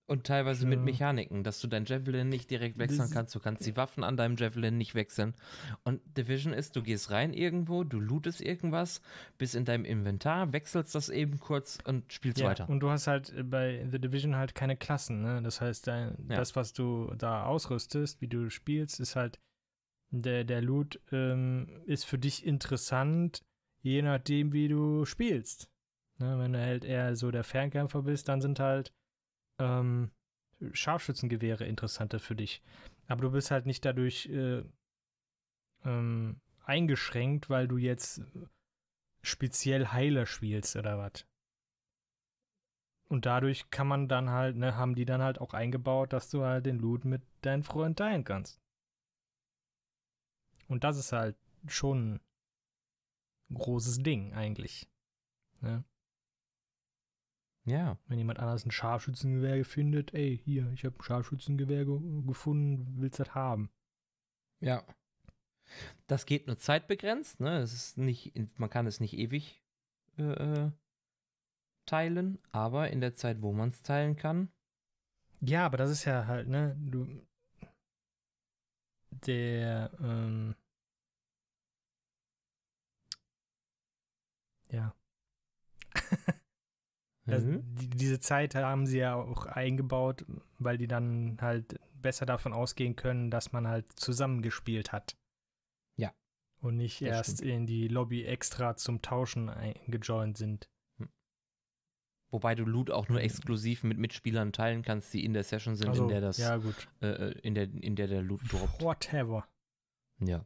[0.06, 0.68] und teilweise ja.
[0.68, 3.34] mit Mechaniken, dass du dein Javelin nicht direkt wechseln kannst.
[3.34, 5.34] Du kannst die Waffen an deinem Javelin nicht wechseln.
[5.82, 9.00] Und Division ist, du gehst rein irgendwo, du lootest irgendwas,
[9.36, 12.68] bist in deinem Inventar, wechselst das eben kurz und spielst ja, weiter.
[12.68, 15.22] Und du hast halt bei The Division halt keine Klassen.
[15.22, 15.42] Ne?
[15.42, 16.36] Das heißt, dein, ja.
[16.36, 19.40] das, was du da ausrüstest, wie du spielst, ist halt
[20.10, 23.42] der, der Loot ähm, ist für dich interessant,
[23.80, 25.68] je nachdem, wie du spielst.
[26.18, 26.38] Ne?
[26.38, 28.92] Wenn du halt eher so der Fernkämpfer bist, dann sind halt
[29.58, 30.10] ähm,
[30.72, 32.62] Scharfschützengewehre interessanter für dich.
[33.08, 34.62] Aber du bist halt nicht dadurch äh,
[35.84, 38.22] ähm, eingeschränkt, weil du jetzt
[39.22, 41.26] speziell Heiler spielst oder was.
[43.08, 46.42] Und dadurch kann man dann halt, ne, haben die dann halt auch eingebaut, dass du
[46.42, 48.60] halt den Loot mit deinen Freunden teilen kannst.
[50.68, 51.36] Und das ist halt
[51.68, 52.20] schon
[53.50, 54.88] ein großes Ding eigentlich.
[55.60, 55.84] Ne?
[57.66, 57.98] Ja.
[58.06, 63.18] Wenn jemand anders ein Scharfschützengewehr findet, ey, hier, ich habe ein Scharfschützengewehr ge gefunden, willst
[63.18, 63.70] das haben?
[64.60, 64.84] Ja.
[66.06, 67.58] Das geht nur zeitbegrenzt, ne?
[67.58, 69.62] Es ist nicht, man kann es nicht ewig
[70.16, 70.70] äh, äh
[71.86, 74.50] teilen, aber in der Zeit, wo man es teilen kann.
[75.40, 77.06] Ja, aber das ist ja halt, ne, du.
[79.10, 80.54] Der, ähm.
[84.70, 84.94] Ja.
[87.26, 87.62] Das, mhm.
[87.74, 90.24] die, diese Zeit haben sie ja auch eingebaut,
[90.58, 95.16] weil die dann halt besser davon ausgehen können, dass man halt zusammengespielt hat.
[95.96, 96.12] Ja.
[96.60, 97.50] Und nicht erst stimmt.
[97.50, 100.68] in die Lobby extra zum Tauschen eingejoint sind.
[102.30, 105.90] Wobei du Loot auch nur exklusiv mit Mitspielern teilen kannst, die in der Session sind,
[105.90, 106.88] also, in der das, ja, gut.
[107.00, 108.82] Äh, äh, in, der, in der der Loot droppt.
[108.82, 109.46] Whatever.
[110.20, 110.44] Ja.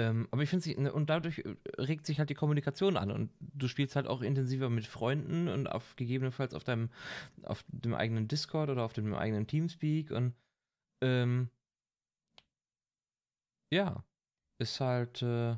[0.00, 3.30] Ähm, aber ich finde ne, und dadurch äh, regt sich halt die Kommunikation an und
[3.38, 6.88] du spielst halt auch intensiver mit Freunden und auf gegebenenfalls auf deinem,
[7.42, 10.34] auf dem eigenen Discord oder auf dem eigenen Teamspeak und
[11.02, 11.50] ähm,
[13.70, 14.02] ja,
[14.58, 15.56] ist halt, äh,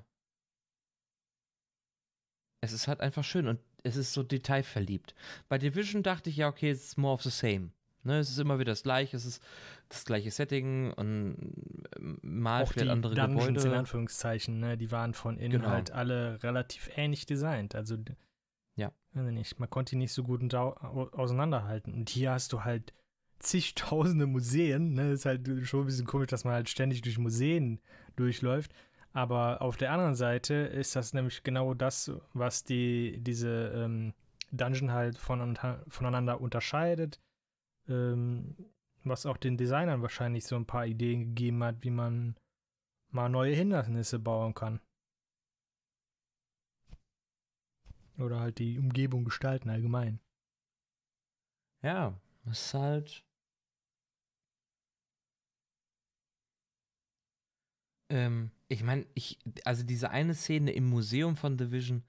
[2.64, 5.14] es ist halt einfach schön und es ist so detailverliebt.
[5.48, 7.70] Bei Division dachte ich ja, okay, es ist more of the same.
[8.04, 9.42] Ne, es ist immer wieder das gleiche, es ist
[9.88, 11.36] das gleiche Setting und
[11.96, 13.68] ähm, mal Auch vielleicht andere Dungeons Gebäude.
[13.68, 15.68] in Anführungszeichen, ne, die waren von innen genau.
[15.68, 17.74] halt alle relativ ähnlich designt.
[17.76, 17.96] Also,
[18.74, 18.92] ja.
[19.12, 21.94] Weiß nicht, man konnte die nicht so gut auseinanderhalten.
[21.94, 22.92] Und hier hast du halt
[23.38, 24.94] zigtausende Museen.
[24.94, 27.80] Ne, ist halt schon ein bisschen komisch, dass man halt ständig durch Museen
[28.16, 28.72] durchläuft.
[29.12, 34.14] Aber auf der anderen Seite ist das nämlich genau das, was die, diese ähm,
[34.52, 37.20] Dungeon halt von, voneinander unterscheidet.
[37.92, 38.56] Ähm,
[39.04, 42.36] was auch den Designern wahrscheinlich so ein paar Ideen gegeben hat, wie man
[43.10, 44.80] mal neue Hindernisse bauen kann.
[48.18, 50.20] Oder halt die Umgebung gestalten allgemein.
[51.82, 53.24] Ja, es ist halt
[58.12, 62.02] Ähm, ich meine, ich, also diese eine Szene im Museum von Division,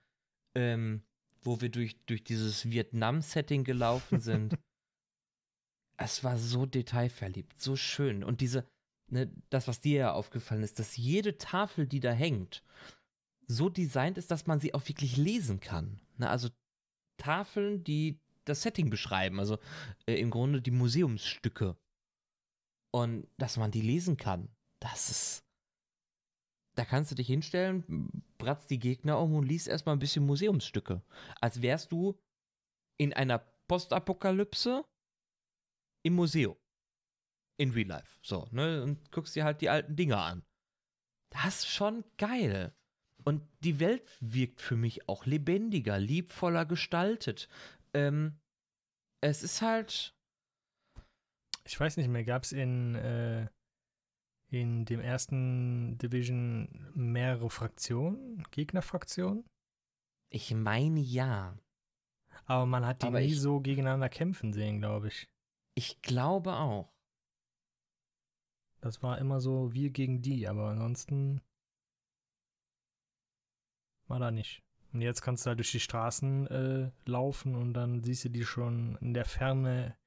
[0.53, 1.01] ähm,
[1.41, 4.59] wo wir durch, durch dieses Vietnam-Setting gelaufen sind,
[5.97, 8.23] es war so detailverliebt, so schön.
[8.23, 8.65] Und diese,
[9.09, 12.63] ne, das, was dir ja aufgefallen ist, dass jede Tafel, die da hängt,
[13.47, 15.99] so designt ist, dass man sie auch wirklich lesen kann.
[16.17, 16.49] Ne, also
[17.17, 19.59] Tafeln, die das Setting beschreiben, also
[20.05, 21.77] äh, im Grunde die Museumsstücke.
[22.91, 25.45] Und dass man die lesen kann, das ist,
[26.75, 31.01] da kannst du dich hinstellen, bratzt die Gegner um und liest erstmal ein bisschen Museumsstücke.
[31.39, 32.19] Als wärst du
[32.97, 34.83] in einer Postapokalypse
[36.03, 36.55] im Museum.
[37.57, 38.19] In Real Life.
[38.21, 38.83] So, ne?
[38.83, 40.43] Und guckst dir halt die alten Dinger an.
[41.29, 42.75] Das ist schon geil.
[43.23, 47.47] Und die Welt wirkt für mich auch lebendiger, liebvoller gestaltet.
[47.93, 48.39] Ähm,
[49.21, 50.15] es ist halt.
[51.65, 53.47] Ich weiß nicht mehr, gab es in äh,
[54.53, 59.45] in dem ersten Division mehrere Fraktionen, Gegnerfraktionen?
[60.29, 61.57] Ich meine ja.
[62.45, 65.27] Aber man hat die Aber nie so gegeneinander kämpfen sehen, glaube ich.
[65.75, 66.93] Ich glaube auch.
[68.81, 71.41] Das war immer so wir gegen die, aber ansonsten
[74.07, 74.61] war da nicht.
[74.91, 78.45] Und jetzt kannst du halt durch die Straßen äh, laufen und dann siehst du die
[78.45, 79.97] schon in der Ferne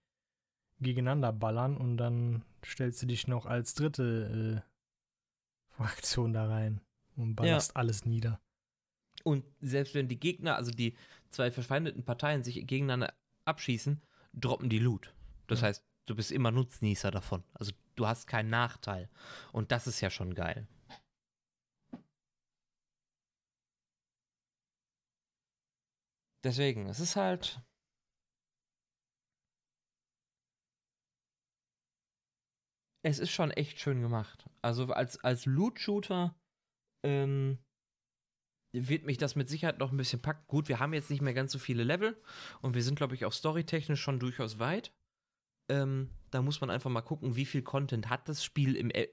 [0.78, 6.80] gegeneinander ballern und dann stellst du dich noch als dritte äh, Fraktion da rein
[7.16, 7.76] und ballerst ja.
[7.76, 8.40] alles nieder.
[9.24, 10.96] Und selbst wenn die Gegner, also die
[11.30, 13.12] zwei verfeindeten Parteien sich gegeneinander
[13.44, 14.02] abschießen,
[14.34, 15.12] droppen die Loot.
[15.46, 15.68] Das ja.
[15.68, 17.44] heißt, du bist immer Nutznießer davon.
[17.54, 19.08] Also du hast keinen Nachteil.
[19.52, 20.66] Und das ist ja schon geil.
[26.44, 27.60] Deswegen, es ist halt,
[33.02, 34.48] es ist schon echt schön gemacht.
[34.62, 36.36] Also als, als Loot-Shooter
[37.04, 37.58] ähm,
[38.72, 40.46] wird mich das mit Sicherheit noch ein bisschen packen.
[40.46, 42.20] Gut, wir haben jetzt nicht mehr ganz so viele Level
[42.62, 44.92] und wir sind, glaube ich, auch storytechnisch schon durchaus weit.
[45.68, 49.08] Ähm, da muss man einfach mal gucken, wie viel Content hat das Spiel im, e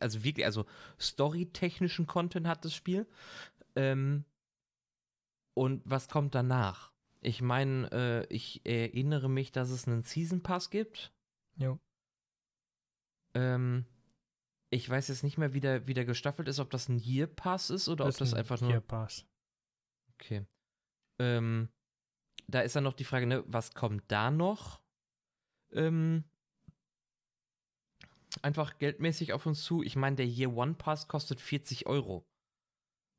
[0.00, 0.66] also wirklich, also
[0.98, 3.06] storytechnischen Content hat das Spiel.
[3.76, 4.24] Ähm,
[5.54, 6.92] und was kommt danach?
[7.20, 11.12] Ich meine, äh, ich erinnere mich, dass es einen Season Pass gibt.
[11.56, 11.78] Jo.
[13.34, 13.84] Ähm,
[14.70, 17.26] ich weiß jetzt nicht mehr, wie der, wie der gestaffelt ist, ob das ein Year
[17.26, 18.70] Pass ist oder das ob das einfach nur.
[18.70, 19.26] Year Pass.
[20.14, 20.46] Okay.
[21.18, 21.68] Ähm,
[22.46, 24.80] da ist dann noch die Frage, ne, was kommt da noch?
[25.72, 26.24] Ähm,
[28.42, 29.82] einfach geldmäßig auf uns zu.
[29.82, 32.26] Ich meine, der Year One Pass kostet 40 Euro.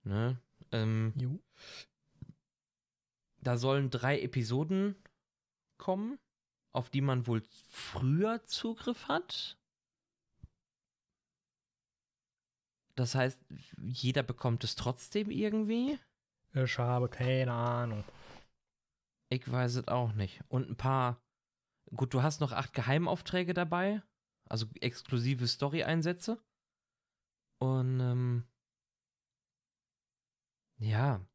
[0.03, 0.39] Ne?
[0.71, 1.39] Ähm, Jo.
[3.41, 4.95] da sollen drei Episoden
[5.77, 6.19] kommen,
[6.73, 9.57] auf die man wohl früher Zugriff hat.
[12.95, 13.39] Das heißt,
[13.77, 15.97] jeder bekommt es trotzdem irgendwie.
[16.53, 18.03] Ich habe keine Ahnung.
[19.29, 20.41] Ich weiß es auch nicht.
[20.49, 21.21] Und ein paar.
[21.95, 24.01] Gut, du hast noch acht Geheimaufträge dabei.
[24.47, 26.41] Also exklusive Story-Einsätze.
[27.59, 28.47] Und ähm,
[30.79, 31.25] ja,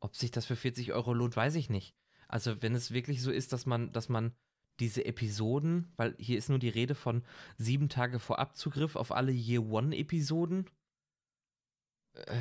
[0.00, 1.94] ob sich das für 40 Euro lohnt, weiß ich nicht.
[2.26, 4.34] Also wenn es wirklich so ist, dass man, dass man
[4.80, 7.24] diese Episoden, weil hier ist nur die Rede von
[7.56, 10.70] sieben Tage vor Abzugriff auf alle Year One-Episoden.
[12.14, 12.40] Äh,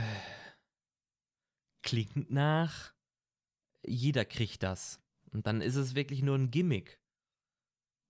[1.83, 2.93] klingt nach,
[3.85, 5.01] jeder kriegt das.
[5.31, 6.99] Und dann ist es wirklich nur ein Gimmick,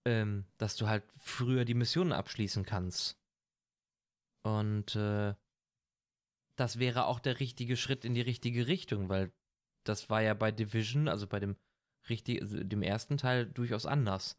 [0.08, 3.20] ähm, dass du halt früher die Missionen abschließen kannst.
[4.41, 5.36] Und äh,
[6.55, 9.34] das wäre auch der richtige Schritt in die richtige Richtung, weil
[9.84, 11.58] das war ja bei Division, also bei dem
[12.08, 14.38] richtig, also dem ersten Teil durchaus anders.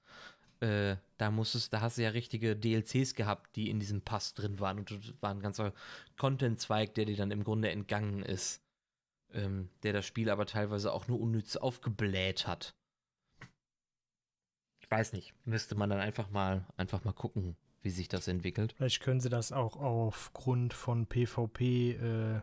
[0.61, 4.59] Äh, da musstest, da hast du ja richtige DLCs gehabt, die in diesem Pass drin
[4.61, 5.75] waren und das war ein ganzer
[6.17, 8.63] Content-Zweig, der dir dann im Grunde entgangen ist.
[9.35, 12.75] Ähm, der das Spiel aber teilweise auch nur unnütz aufgebläht hat.
[14.89, 15.35] Ich weiß nicht.
[15.45, 18.73] Müsste man dann einfach mal, einfach mal gucken, wie sich das entwickelt.
[18.73, 22.43] Vielleicht können sie das auch aufgrund von PvP-Scaling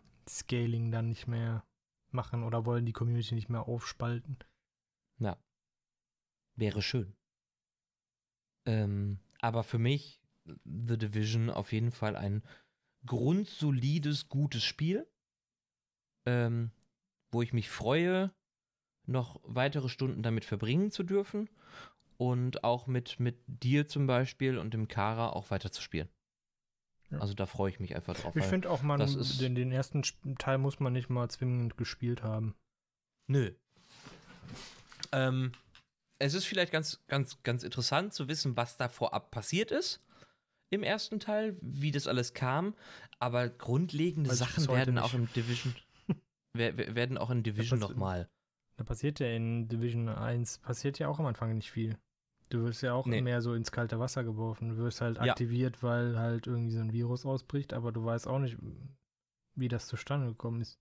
[0.92, 1.66] dann nicht mehr
[2.12, 4.38] machen oder wollen die Community nicht mehr aufspalten.
[5.18, 5.40] Ja.
[6.56, 7.16] Wäre schön.
[8.68, 12.44] Ähm, aber für mich, The Division auf jeden Fall ein
[13.08, 15.08] grundsolides, gutes Spiel,
[16.28, 16.70] ähm,
[17.32, 18.32] wo ich mich freue,
[19.08, 21.50] noch weitere Stunden damit verbringen zu dürfen
[22.18, 26.10] und auch mit, mit dir zum Beispiel und dem Kara auch weiter zu spielen.
[27.12, 27.20] Ja.
[27.20, 28.36] Also da freue ich mich einfach drauf.
[28.36, 29.00] Ich finde auch, man,
[29.40, 30.02] den, den ersten
[30.38, 32.56] Teil muss man nicht mal zwingend gespielt haben.
[33.28, 33.52] Nö.
[35.12, 35.52] Ähm,
[36.20, 40.02] es ist vielleicht ganz, ganz, ganz interessant zu wissen, was da vorab passiert ist
[40.72, 42.76] im ersten Teil, wie das alles kam.
[43.20, 45.04] Aber grundlegende Weiß Sachen werden nicht.
[45.04, 45.76] auch im Division
[46.54, 48.28] wer- wer- werden auch in Division nochmal.
[48.78, 51.98] Da passiert ja in Division 1, passiert ja auch am Anfang nicht viel.
[52.50, 53.22] Du wirst ja auch Nee.
[53.22, 54.70] mehr so ins kalte Wasser geworfen.
[54.70, 55.32] Du wirst halt Ja.
[55.32, 58.58] aktiviert, weil halt irgendwie so ein Virus ausbricht, aber du weißt auch nicht,
[59.56, 60.80] wie das zustande gekommen ist.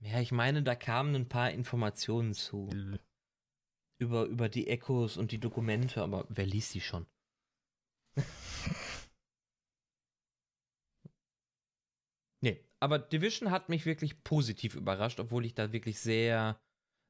[0.00, 2.68] Ja, ich meine, da kamen ein paar Informationen zu.
[3.98, 7.06] Über, über die Echos und die Dokumente, aber wer liest die schon?
[12.42, 16.60] nee, aber Division hat mich wirklich positiv überrascht, obwohl ich da wirklich sehr,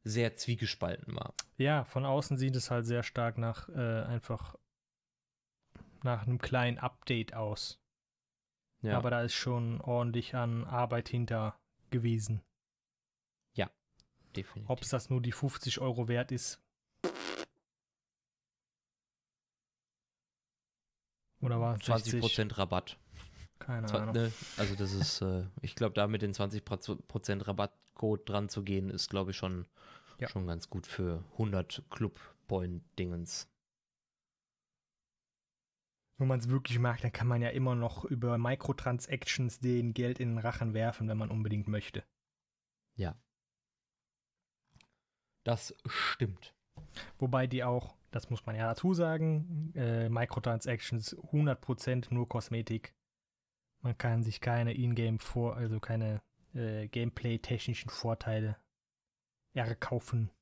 [0.07, 1.35] sehr zwiegespalten war.
[1.59, 4.55] Ja, von außen sieht es halt sehr stark nach äh, einfach
[6.03, 7.81] nach einem kleinen Update aus.
[8.83, 11.59] Ja, Aber da ist schon ordentlich an Arbeit hinter
[11.91, 12.43] gewesen.
[14.37, 14.71] definitiv.
[14.71, 16.63] Ob es das nur die 50 Euro wert ist.
[21.41, 22.23] Oder war es 60?
[22.23, 22.99] 20% Rabatt.
[23.59, 24.15] Keine Ahnung.
[24.15, 24.33] ne?
[24.57, 29.09] Also das ist, äh, ich glaube, da mit den 20% Rabattcode dran zu gehen, ist,
[29.11, 29.67] glaube ich, schon,
[30.19, 30.29] Ja.
[30.29, 33.49] schon ganz gut für 100 Club-Point-Dingens.
[36.19, 40.19] Wenn man es wirklich mag, dann kann man ja immer noch über Microtransactions den Geld
[40.19, 42.05] in den Rachen werfen, wenn man unbedingt möchte.
[45.45, 46.57] Das stimmt.
[47.19, 52.96] Wobei die auch, das muss man ja dazu sagen, äh, Microtransactions 100% nur Kosmetik.
[53.87, 56.21] Man kann sich keine Ingame vor, also keine
[56.55, 58.57] äh, Gameplay-technischen Vorteile
[59.55, 60.33] erkaufen.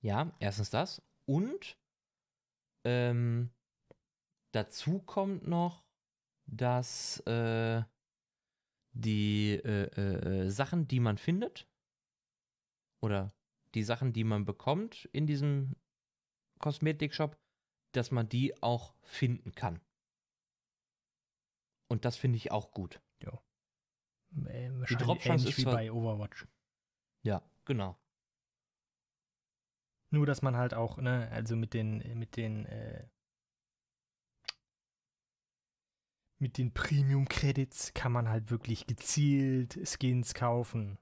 [0.00, 1.02] Ja, erstens das.
[1.26, 1.76] Und
[2.84, 3.50] ähm,
[4.52, 5.82] dazu kommt noch,
[6.46, 7.82] dass äh,
[8.92, 11.66] die äh, äh, äh, Sachen, die man findet,
[13.02, 13.34] oder
[13.74, 15.74] die Sachen, die man bekommt in diesem
[16.60, 17.36] Kosmetikshop,
[17.90, 19.80] dass man die auch finden kann.
[21.90, 23.02] Und das finde ich auch gut.
[24.46, 26.46] Äh, wahrscheinlich Dropchance ähnlich ist wie bei Overwatch.
[27.22, 27.98] Ja, genau.
[30.10, 33.08] Nur, dass man halt auch, ne, also mit den, mit den, äh,
[36.38, 40.98] mit den Premium-Credits kann man halt wirklich gezielt Skins kaufen.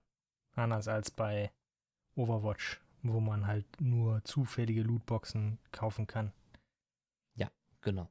[0.55, 1.53] Anders als bei
[2.17, 6.33] Overwatch, wo man halt nur zufällige Lootboxen kaufen kann.
[7.81, 8.09] Genau.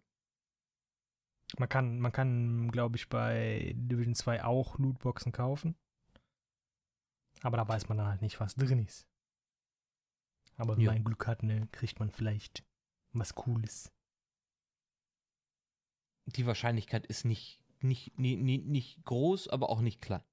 [1.58, 5.76] Man kann, man kann, glaube ich, bei Division 2 auch Lootboxen kaufen.
[7.41, 9.08] Aber da weiß man dann halt nicht, was drin ist.
[10.58, 10.91] Aber wenn Ja.
[10.91, 12.66] man Glück hat, ne, kriegt man vielleicht
[13.14, 13.93] was Cooles.
[16.26, 20.24] Die Wahrscheinlichkeit ist nicht, nicht, nie, nicht groß, aber auch nicht klein.